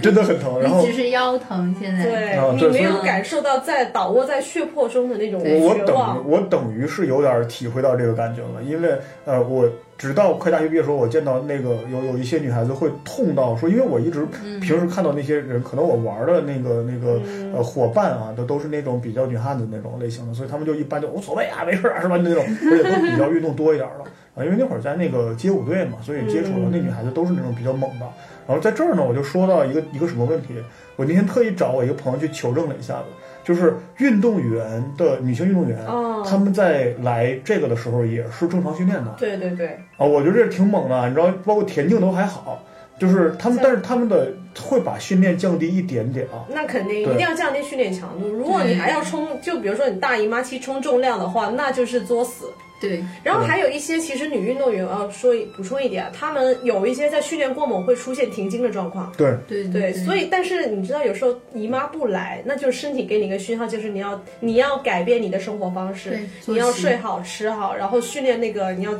[0.00, 6.20] 真的很疼，然后你只是腰疼，现在对啊你没有感受到在倒卧在血泊中的那种我我等于。
[6.24, 8.88] 我等于是有点体会到这个感觉了，因为
[9.26, 9.68] 呃，我
[10.00, 14.24] 直到快大学毕业的时候，我见到那个有有一些女孩子会痛到说，因为我一直
[14.58, 17.20] 平时看到那些人，可能我玩的那个那个
[17.54, 22.16] 呃伙伴啊，都都是那种比较女汉子那种类型的，所以他们就一般就无所谓啊，没事啊，是吧？
[22.16, 28.06] 那种而且都比较运动多一点的啊，因为那会儿在那个街舞队嘛，所以接触的那女孩子都是那种比较猛的。
[28.46, 30.54] 然后在这儿呢，我就说到一个一个什么问题，
[30.96, 33.04] 我那天特意找我一个朋友去求证了一下子，
[33.50, 39.12] 就是运动员的女性运动员，哦他们在来这个的时候也是正常训练的。
[39.18, 42.62] 对对对，啊，我觉得这挺猛的，你知道，包括田径都还好，
[43.00, 46.46] 就是他们，但是他们的会把训练降低一点点啊。
[46.48, 48.28] 那肯定一定要降低训练强度。
[48.28, 52.44] 如果你还要冲，就比如说你大姨妈期冲重量的话，那就是作死。
[52.80, 59.12] 对然后还有一些其实女运动员，我要说补充一点，她们有一些在训练过猛会出现停经的状况。
[59.18, 68.94] 对，对对，所以但是你知道，有时候姨妈不来，那就是身体给你一个讯号，就是你要你要改变你的生活方式对，你要睡好吃好，然后训练那个你要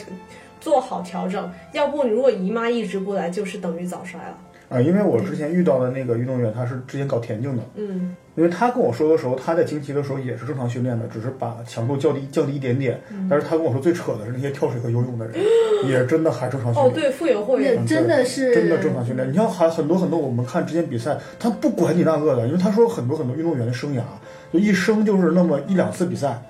[0.61, 4.37] 做好调整，要不你如果姨妈一直不来，就是等于早衰了。
[4.69, 13.01] 啊，因为我之前遇到的那个运动员，他是之前搞田径的，嗯，因为他跟我说的时候，他在经期的时候也是正常训练的，只是把强度降低降低一点点。
[13.11, 15.35] 嗯但是他跟我说最扯的是那些跳水和游泳的人，
[15.91, 19.29] 也真的还正常训练哦，对，傅园慧那真的是真的正常训练。
[19.29, 24.03] 你像还很多很多我们看之前比赛，他不管你那个的，因为他说很多很多运动员的生涯
[24.53, 26.41] 就一生就是那么一两次比赛。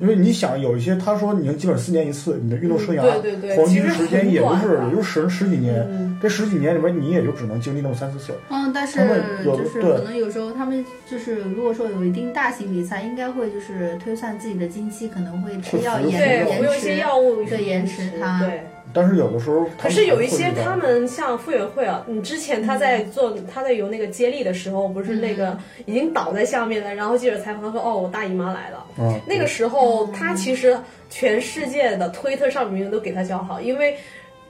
[0.00, 8.32] 因为你想有一些，他说你基本四年一次，你的运动生涯、嗯对对对黄金时间也就很短的是也就十十几年，嗯这十几年里面你也就只能经历那么三四次。
[8.48, 8.98] 嗯，但是
[9.44, 17.00] 就是可能有时候他们就是如果说有一定大型比赛，应该会就是推算自己的经期，可能会吃药延对，延服用一些迟。
[17.00, 18.62] 药物对延迟它对。
[18.94, 30.78] 但是有的时候可是有一些他们像傅园慧啊，你之前他在做他在游那个接力的时候，不是那个已经倒在下面了，然后记者采访他说：“哦，我大姨妈来了。”啊，那个时候他其实
[31.10, 33.96] 全世界的推特上面都给他叫好，因为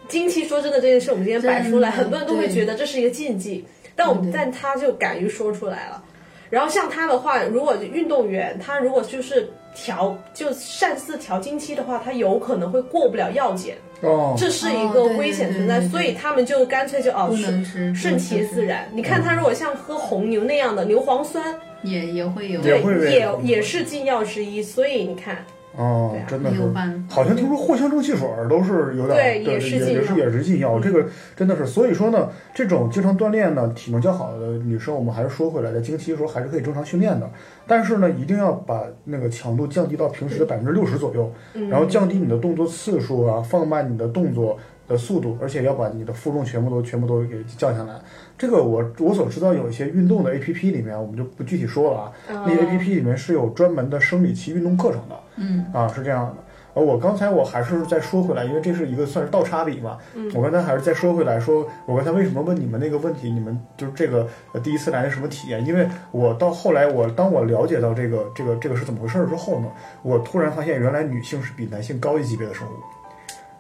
[0.06, 3.64] 经期说真的这件事，我们今天摆出来，很多人都会觉得这是一个禁忌，
[3.96, 6.04] 但我们但他就敢于说出来了。
[6.50, 13.76] 然后像他的话，如果运动员他如果就是调就擅自调经期的话，他有可能会过不了药检。
[14.04, 18.88] 哦，这是一个危险存在，所以他们就干脆就哦顺顺其自然。
[18.92, 22.60] 你看他如果像喝红牛那样的牛磺酸，也也会有。
[22.62, 25.44] 对也也是禁药之一，所以你看，
[25.76, 37.28] 哦对啊，真的是没有办法好像听说藿香正气水儿都是有点对对也是也是也是禁药，这个真的是，所以说呢，这种经常锻炼呢，体能较好的女生，我们还是说回来，在经期的时候还是可以正常训练的，
[37.66, 41.32] 但是呢，一定要把那个强度降低到平时的百分之六十左右，
[41.68, 44.58] 然后降低你的动作次数啊，放慢你的动作。
[44.86, 47.94] 的速度，而且要把你的负重全部都全部都给降下来。
[48.36, 52.12] 这个我我所知道有一些运动的 A P P 里面，我们就不具体说了啊。
[52.28, 55.20] 那 A P P 里面是有专门的生理期运动课程的。
[55.36, 56.34] 嗯啊，是这样的。
[56.74, 59.96] 呃，我刚才我还是再说回来，因为这是一个算是倒插笔嘛。
[60.16, 63.30] 嗯，我刚才还是再说回来说，我刚才为什么问你们那个问题？
[63.30, 65.64] 你们就是这个呃第一次来的什么体验？
[65.64, 69.68] 因为我到后来我当我了解到这个这个这个是怎么回事儿之后呢，
[70.02, 72.70] 我突然发现原来女性是比男性高一级别的生物。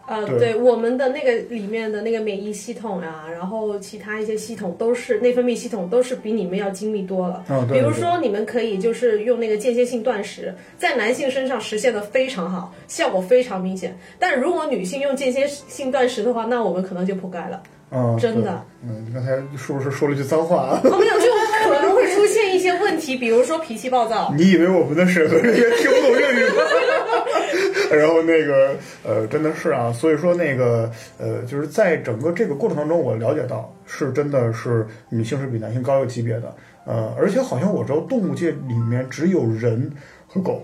[0.06, 7.42] 呃，对对我们的那个里面的那个免疫系统啊，然后其他一些系统都是内分泌系统都是比你们要精密多了。
[7.48, 13.96] 嗯对比如说你们可以就是用那个间歇性断食，在男性身上实现的非常好，效果非常明显。
[14.18, 17.62] 但如果女性用间歇性断食的话，那我们可能就扑街了。
[17.90, 18.62] 嗯，真的。
[18.82, 20.80] 嗯，你刚才是不是说了句脏话啊？
[20.84, 21.26] 哦，没有，就
[21.64, 24.34] 可能会出现一些问题，比如说脾气暴躁。
[24.36, 26.62] 你以为我们的审核人员听不懂粤语吗？
[27.90, 36.54] 然后那个呃，真的是啊，所以说那个呃，就是在整个这个过程当中，我了解到是真的是女性是比男性高一个级别的，
[36.86, 39.90] 呃，而且好像我知道动物界里面只有人
[40.26, 40.62] 和狗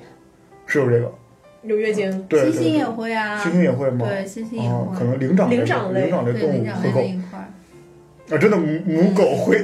[0.67, 1.13] 是有这个，
[1.63, 4.07] 有月经，对对猩猩也对，会啊，猩猩也会吗？
[4.09, 7.01] 对，猩猩也哦，会，可能灵长类灵长类灵长类动物和狗。
[8.31, 9.57] 啊，真的母母狗会，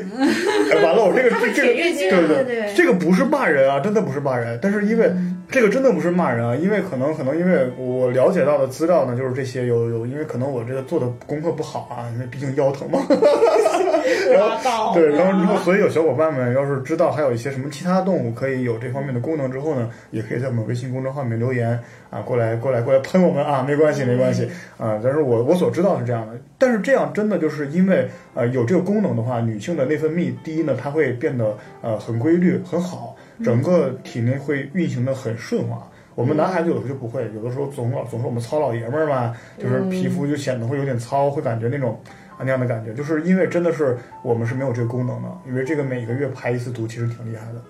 [0.72, 5.08] 哎，完了，我这个这这个舔月经对对对这个不是骂人啊，真的不是骂人，但是因为、
[5.48, 14.94] 这个真的不是骂人啊，因为可能可能因为我了解到的资料呢，就是这些有有，因为可能我这个做的功课不好啊，因为毕竟腰疼嘛，拉倒吧。
[14.94, 21.78] 对，然后之后，所以有小伙伴们要是知道还有一些什么其他动物可以有这方面的功能之后呢，也可以在我们微信公众号里面留言
[22.10, 25.00] 啊，过来过来过来喷我们啊，没关系没关系啊。
[25.02, 35.86] 但是我我所知道是这样的，但是这样真的就是因为呃有这个功能的话，女性的内分泌第一呢，它会变得呃很规律很好，整个体内会运行的很顺滑。
[36.14, 47.62] 我们男孩子有的时候就不会，有的时候总老总说我们糙老爷们儿嘛，就是皮肤就显得会有点糙，会感觉那种啊那样的感觉，就是因为真的是我们是没有这个功能的，因为这个每个月排一次毒其实挺厉害的。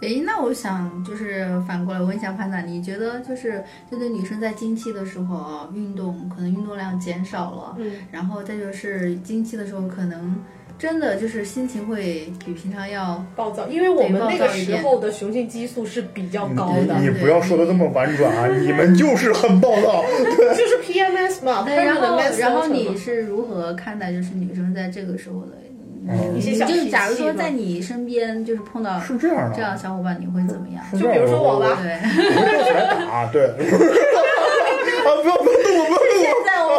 [0.00, 10.36] 诶，那我想就是反过来问一下潘达，你觉得就是针对女生在经期的时候啊，运动可能运动量减少了，嗯，然后再就是经期的时候可能
[10.78, 21.62] 真的就是心情会比平常要暴躁，因为我们那个时候的雄性激素是比较高的，你不要说的这么婉转啊， 你们就是很暴躁，对 就是 PMS 嘛。
[21.64, 25.58] 对，然后然后你是如何看待就是女生在这个时候的？
[26.34, 30.82] 一些小就是假如说在你身边就是碰到是这样的这样小伙伴，你会怎么样？
[30.98, 31.98] 就比如说我吧，对，
[33.04, 33.42] 打，对。
[35.04, 35.98] 啊，不要不要动我，不要动我！
[36.20, 36.70] 现在我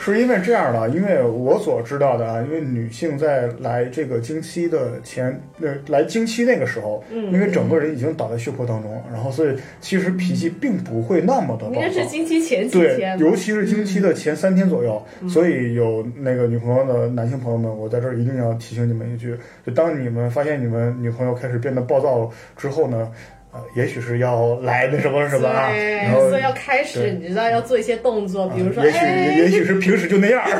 [0.00, 7.32] 是因为这样的，因为我所知道的啊，因为女性在来这个经期的前，呃，来经期那个时候，嗯。
[7.32, 12.10] 因为整个人已经倒在血泊当中，然后所以其实脾气并不会那么的暴应该是躁。
[12.10, 19.34] 经期前几对天，对，尤其是经期的前三天左右，所以有那个女朋友的男性朋友们，我在这儿一定要提醒你们一句：
[19.66, 23.10] 就当你们发现你们女朋友开始变得暴躁之后呢，
[23.52, 30.50] 呃，也许是要来那什么什么啊，对然后所以要开始，你知道要做一些动作，比如说，也许哎，也许是平时就那样儿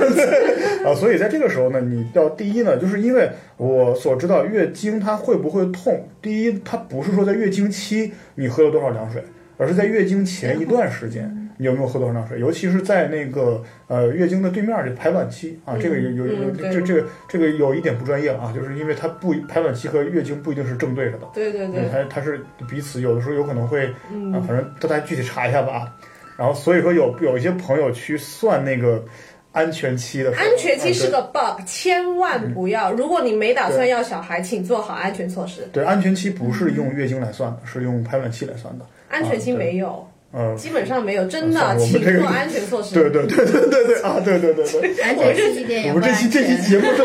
[0.85, 9.23] 啊，所以在这个时候呢，你要第一呢，就是因为我所知道月经它会不会痛，第一它不是说在月经期你喝了多少凉水，
[9.57, 11.42] 而是在月经前一段时间。
[11.63, 12.41] 你有没有喝多少凉水？
[12.41, 25.97] 尤其是在那个呃月经的对面儿的排卵期啊，这个有有有嗯这这个这个有一点不专业了啊，就是因为它不排卵期和月经不一定是正对着的，对对对，它它是彼此有的时候有可能会嗯啊，反正大家具体查一下吧啊。
[26.37, 29.05] 然后所以说有有一些朋友去算那个
[29.53, 32.91] 安全期的，安全期啊是个 bug，千万不要。
[32.91, 35.61] 如果你没打算要小孩，请做好安全措施。
[35.73, 38.87] 对对安全期不是用月经来算的，是用排卵期来算的。
[39.11, 42.95] 安全期没有，嗯，基本上没有，真的，请这个做安全措施。
[42.95, 45.03] 对对对对对对啊，对对对对。
[45.03, 46.57] 安全期一点也我们这期这期。
[46.71, 47.05] 节目真的，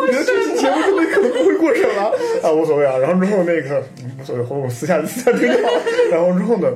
[0.00, 2.96] 我觉得这期节目真的 可能不会过审了 啊，无所谓啊。
[2.98, 5.72] 然后之后那个嗯无所谓，我私下私下听就好。
[6.12, 6.68] 然后之后呢，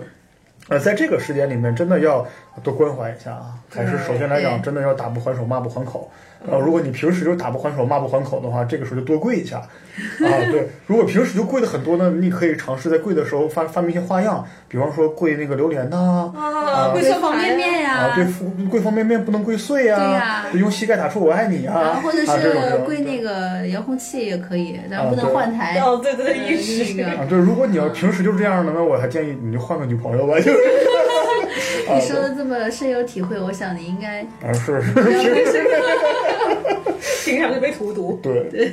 [0.69, 2.27] 呃，在这个时间里面，真的要
[2.63, 3.55] 多关怀一下啊。
[3.75, 6.11] 还是首先来讲，真的要打不还手，骂不还口。
[6.51, 9.69] 啊，如果你平时就打不还手、骂不还口的话，这个时候就多跪一下啊。
[10.51, 17.93] 对，如果平时就跪的很多呢，你可以尝试在跪的时候发发明一些花样，比方说跪那个榴莲呐、啊，会对算方便面呀。
[17.93, 18.27] 啊，对，
[18.69, 25.79] 跪方便面不能跪碎呀、对呀用膝盖打出我爱你啊，然后或者啊这种这是跪那个遥控器也可以，但不能换台。
[25.79, 30.59] 哦，对对对，呃意识那个啊，对，如果你要平时就是这样的，那我还建议你就换个女朋友吧，就是。
[31.89, 35.65] 啊你说的这么深有体会，我想你应该啊，是是是，
[37.25, 38.19] 平常就被荼毒。
[38.21, 38.67] 对对。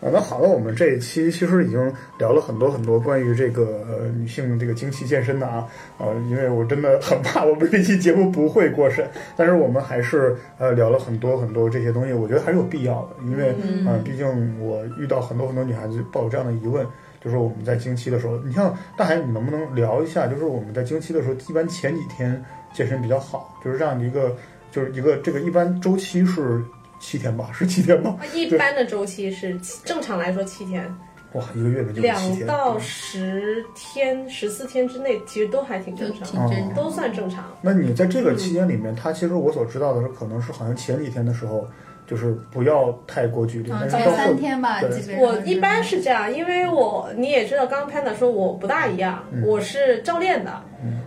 [0.00, 5.64] 啊，那好了，我们这一期其实已经聊了很多很多关于这个呃女性这个经期健身的啊，
[5.98, 14.26] 呃，因为我真的很怕我们这期节目不会过审，但是我们还是呃聊了很多很多这些东西，我觉得还是有必要的，因为嗯、呃，毕竟
[14.60, 16.84] 我遇到很多很多女孩子抱有这样的疑问。
[17.24, 20.26] 就是我们在经期的时候，你像大海，你能不能聊一下？
[20.26, 24.36] 就是我们在经期的时候，一般前几天健身比较好，就是这样的一个，
[24.70, 26.62] 就是一个这个一般周期是
[26.98, 27.50] 七天吧？
[27.54, 28.18] 是七天吗？
[28.34, 30.84] 一般的周期是正常来说七天，
[31.34, 36.74] 哇，一个月的就是七两天，到十天、十四天之内，其实都还挺正常，正常。
[36.74, 37.44] 都算正常。
[37.60, 41.66] 那你在这个期间里面，它其实我所知道的是，可能是好像前几天的时候，
[42.06, 45.20] 就是不要太过剧烈，嗯，但是到后前三天吧，基本上。
[45.20, 50.62] 我一般是这样，因为我你也知道，刚刚 Panda 说我不大一样，我是照练的，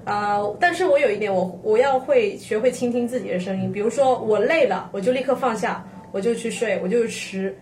[0.06, 7.58] 呃，但是我有一点，我我要会学会倾听自己的声音，比如说我累了，我就立刻放下，我就去睡，我就去吃。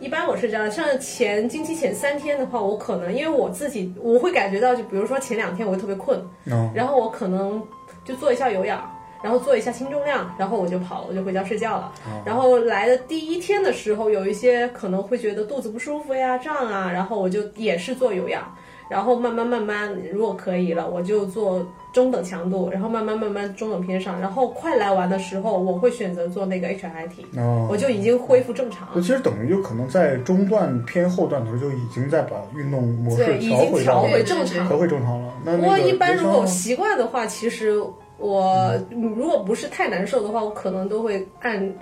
[0.00, 7.60] 一般我是这样，像前经期前三天的话，我可能因为我自己我会感觉到，就比如说前两天我会特别困，嗯然后我可能
[8.04, 8.88] 就做一下有氧，
[9.22, 11.92] 然后做一下轻重量，然后我就跑了，我就回家睡觉了。
[12.24, 18.54] 然后来的第一天的时候，有一些可能会觉得肚子不舒服呀、胀啊，然后我就也是做有氧，
[18.88, 29.00] 然后慢慢慢慢，如果可以了，我就做中等强度，然后慢慢慢慢中等偏上，然后快来完的时候，我会选择做那个 HIIT，哦，我就已经恢复正常了那。
[29.00, 34.68] 其实等于就可能在中段偏后段的时候就已经在把运动模式对，已调回到经调回正常。
[34.68, 35.34] 调回正常了。
[35.44, 37.82] 那不过一般如果习惯的话，其实
[38.18, 41.72] 我如果不是太难受的话，我可能都会按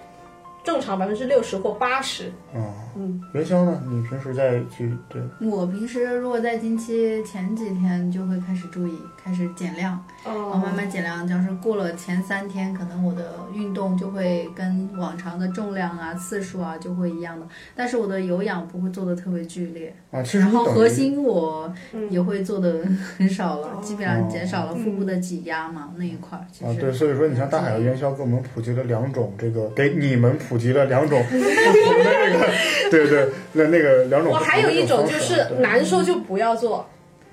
[0.67, 2.33] 正常百分之六十或八十。
[2.53, 2.65] 嗯，
[2.97, 3.81] 嗯，元宵呢？
[3.89, 5.23] 你平时在去对？
[5.49, 11.25] 我平时如果在经期前几天就会开始注意，开始减量，然后慢慢减量。
[11.27, 17.47] 就是过了前三天，可能我的运动就会跟往常的重量啊、次数啊就会一样的，
[17.77, 19.95] 但是我的有氧不会做的特别剧烈。
[20.11, 21.73] 啊，其实然后核心我
[22.11, 22.85] 也会做的
[23.17, 26.45] 很少了，基本上减少了腹部的挤压嘛那一块儿。
[26.51, 32.47] 其啊，实对，所以说你像大海的元宵给我们普及了两种这个，给你们普及了两种不同的这个，
[32.91, 34.33] 对对，那那个两种。
[34.33, 36.87] 我还有一种就是难受就不要做，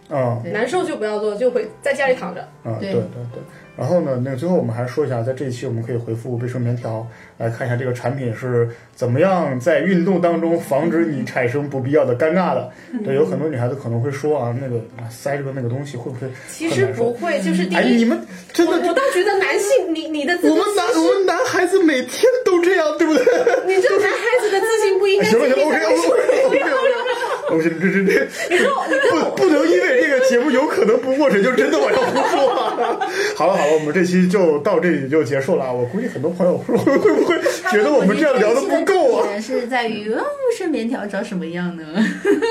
[0.09, 2.41] 啊对难受就不要做，就回在家里躺着。
[2.63, 3.41] 啊，对对对对。
[3.75, 7.05] 然后呢，那个最后我们还说一下，在这一期我们可以回复卫生棉条，
[7.37, 12.71] 来看一下这个产品是怎么样在运动当中防止你产生不必要的尴尬的。
[13.03, 18.19] 对，有很多女孩子可能会说啊，那个啊塞着的那个东西会不会其实不会，就是第哎，你们
[18.53, 23.23] 真的我我倒觉得男性，你你的自我们男我们男孩子每天都这样，对不对？
[23.65, 25.65] 你这男孩子的自信不应该行了行
[26.45, 26.59] OK
[27.53, 28.25] OK OK，这这这
[29.11, 32.99] 不不能因为这个节目有可能不过审就真的我要胡说啊！
[33.35, 35.71] 好了好了，我们这期就到这里就结束了啊。
[35.71, 37.39] 我估计很多朋友会会会不会
[37.71, 39.27] 觉得我们这样聊的不够啊？
[39.27, 41.83] 点是在于，嗯，卫生棉条长什么样呢？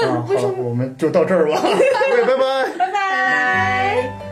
[0.06, 2.70] 啊，好了，我们就到这儿吧 各位拜拜。
[2.78, 4.31] 拜拜。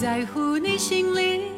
[0.00, 1.49] 在乎你心里。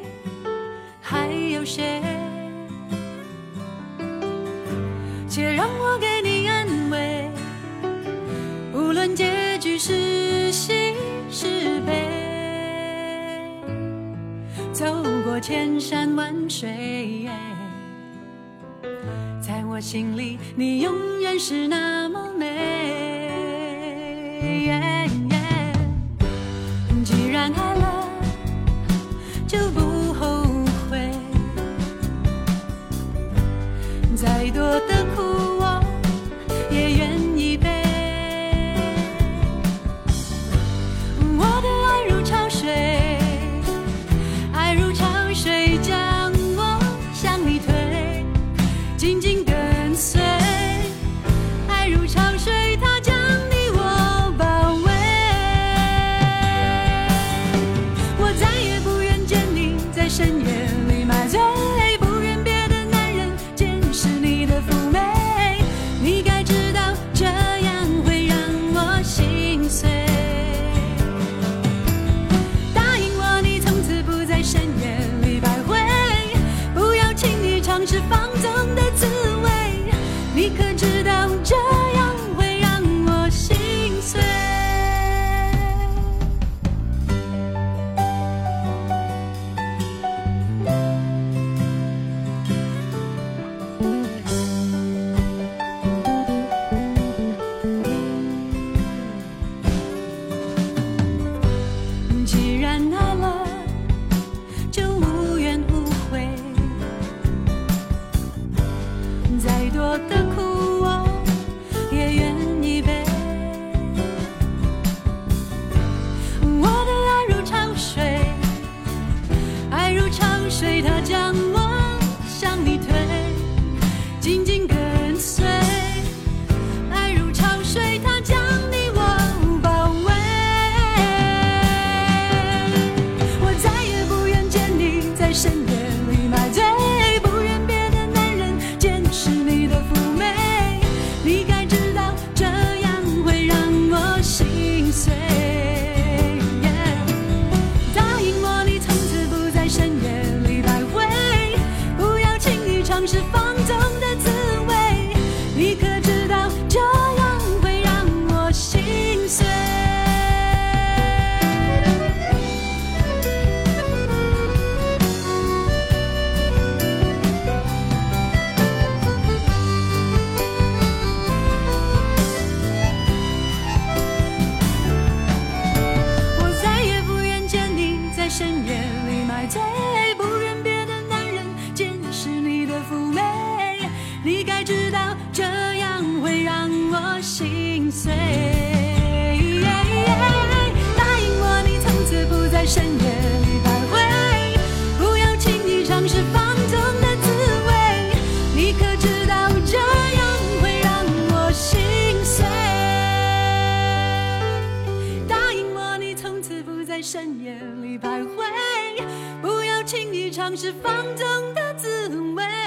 [207.03, 209.03] 深夜里徘徊
[209.42, 212.62] 不要轻易尝试放纵的滋味。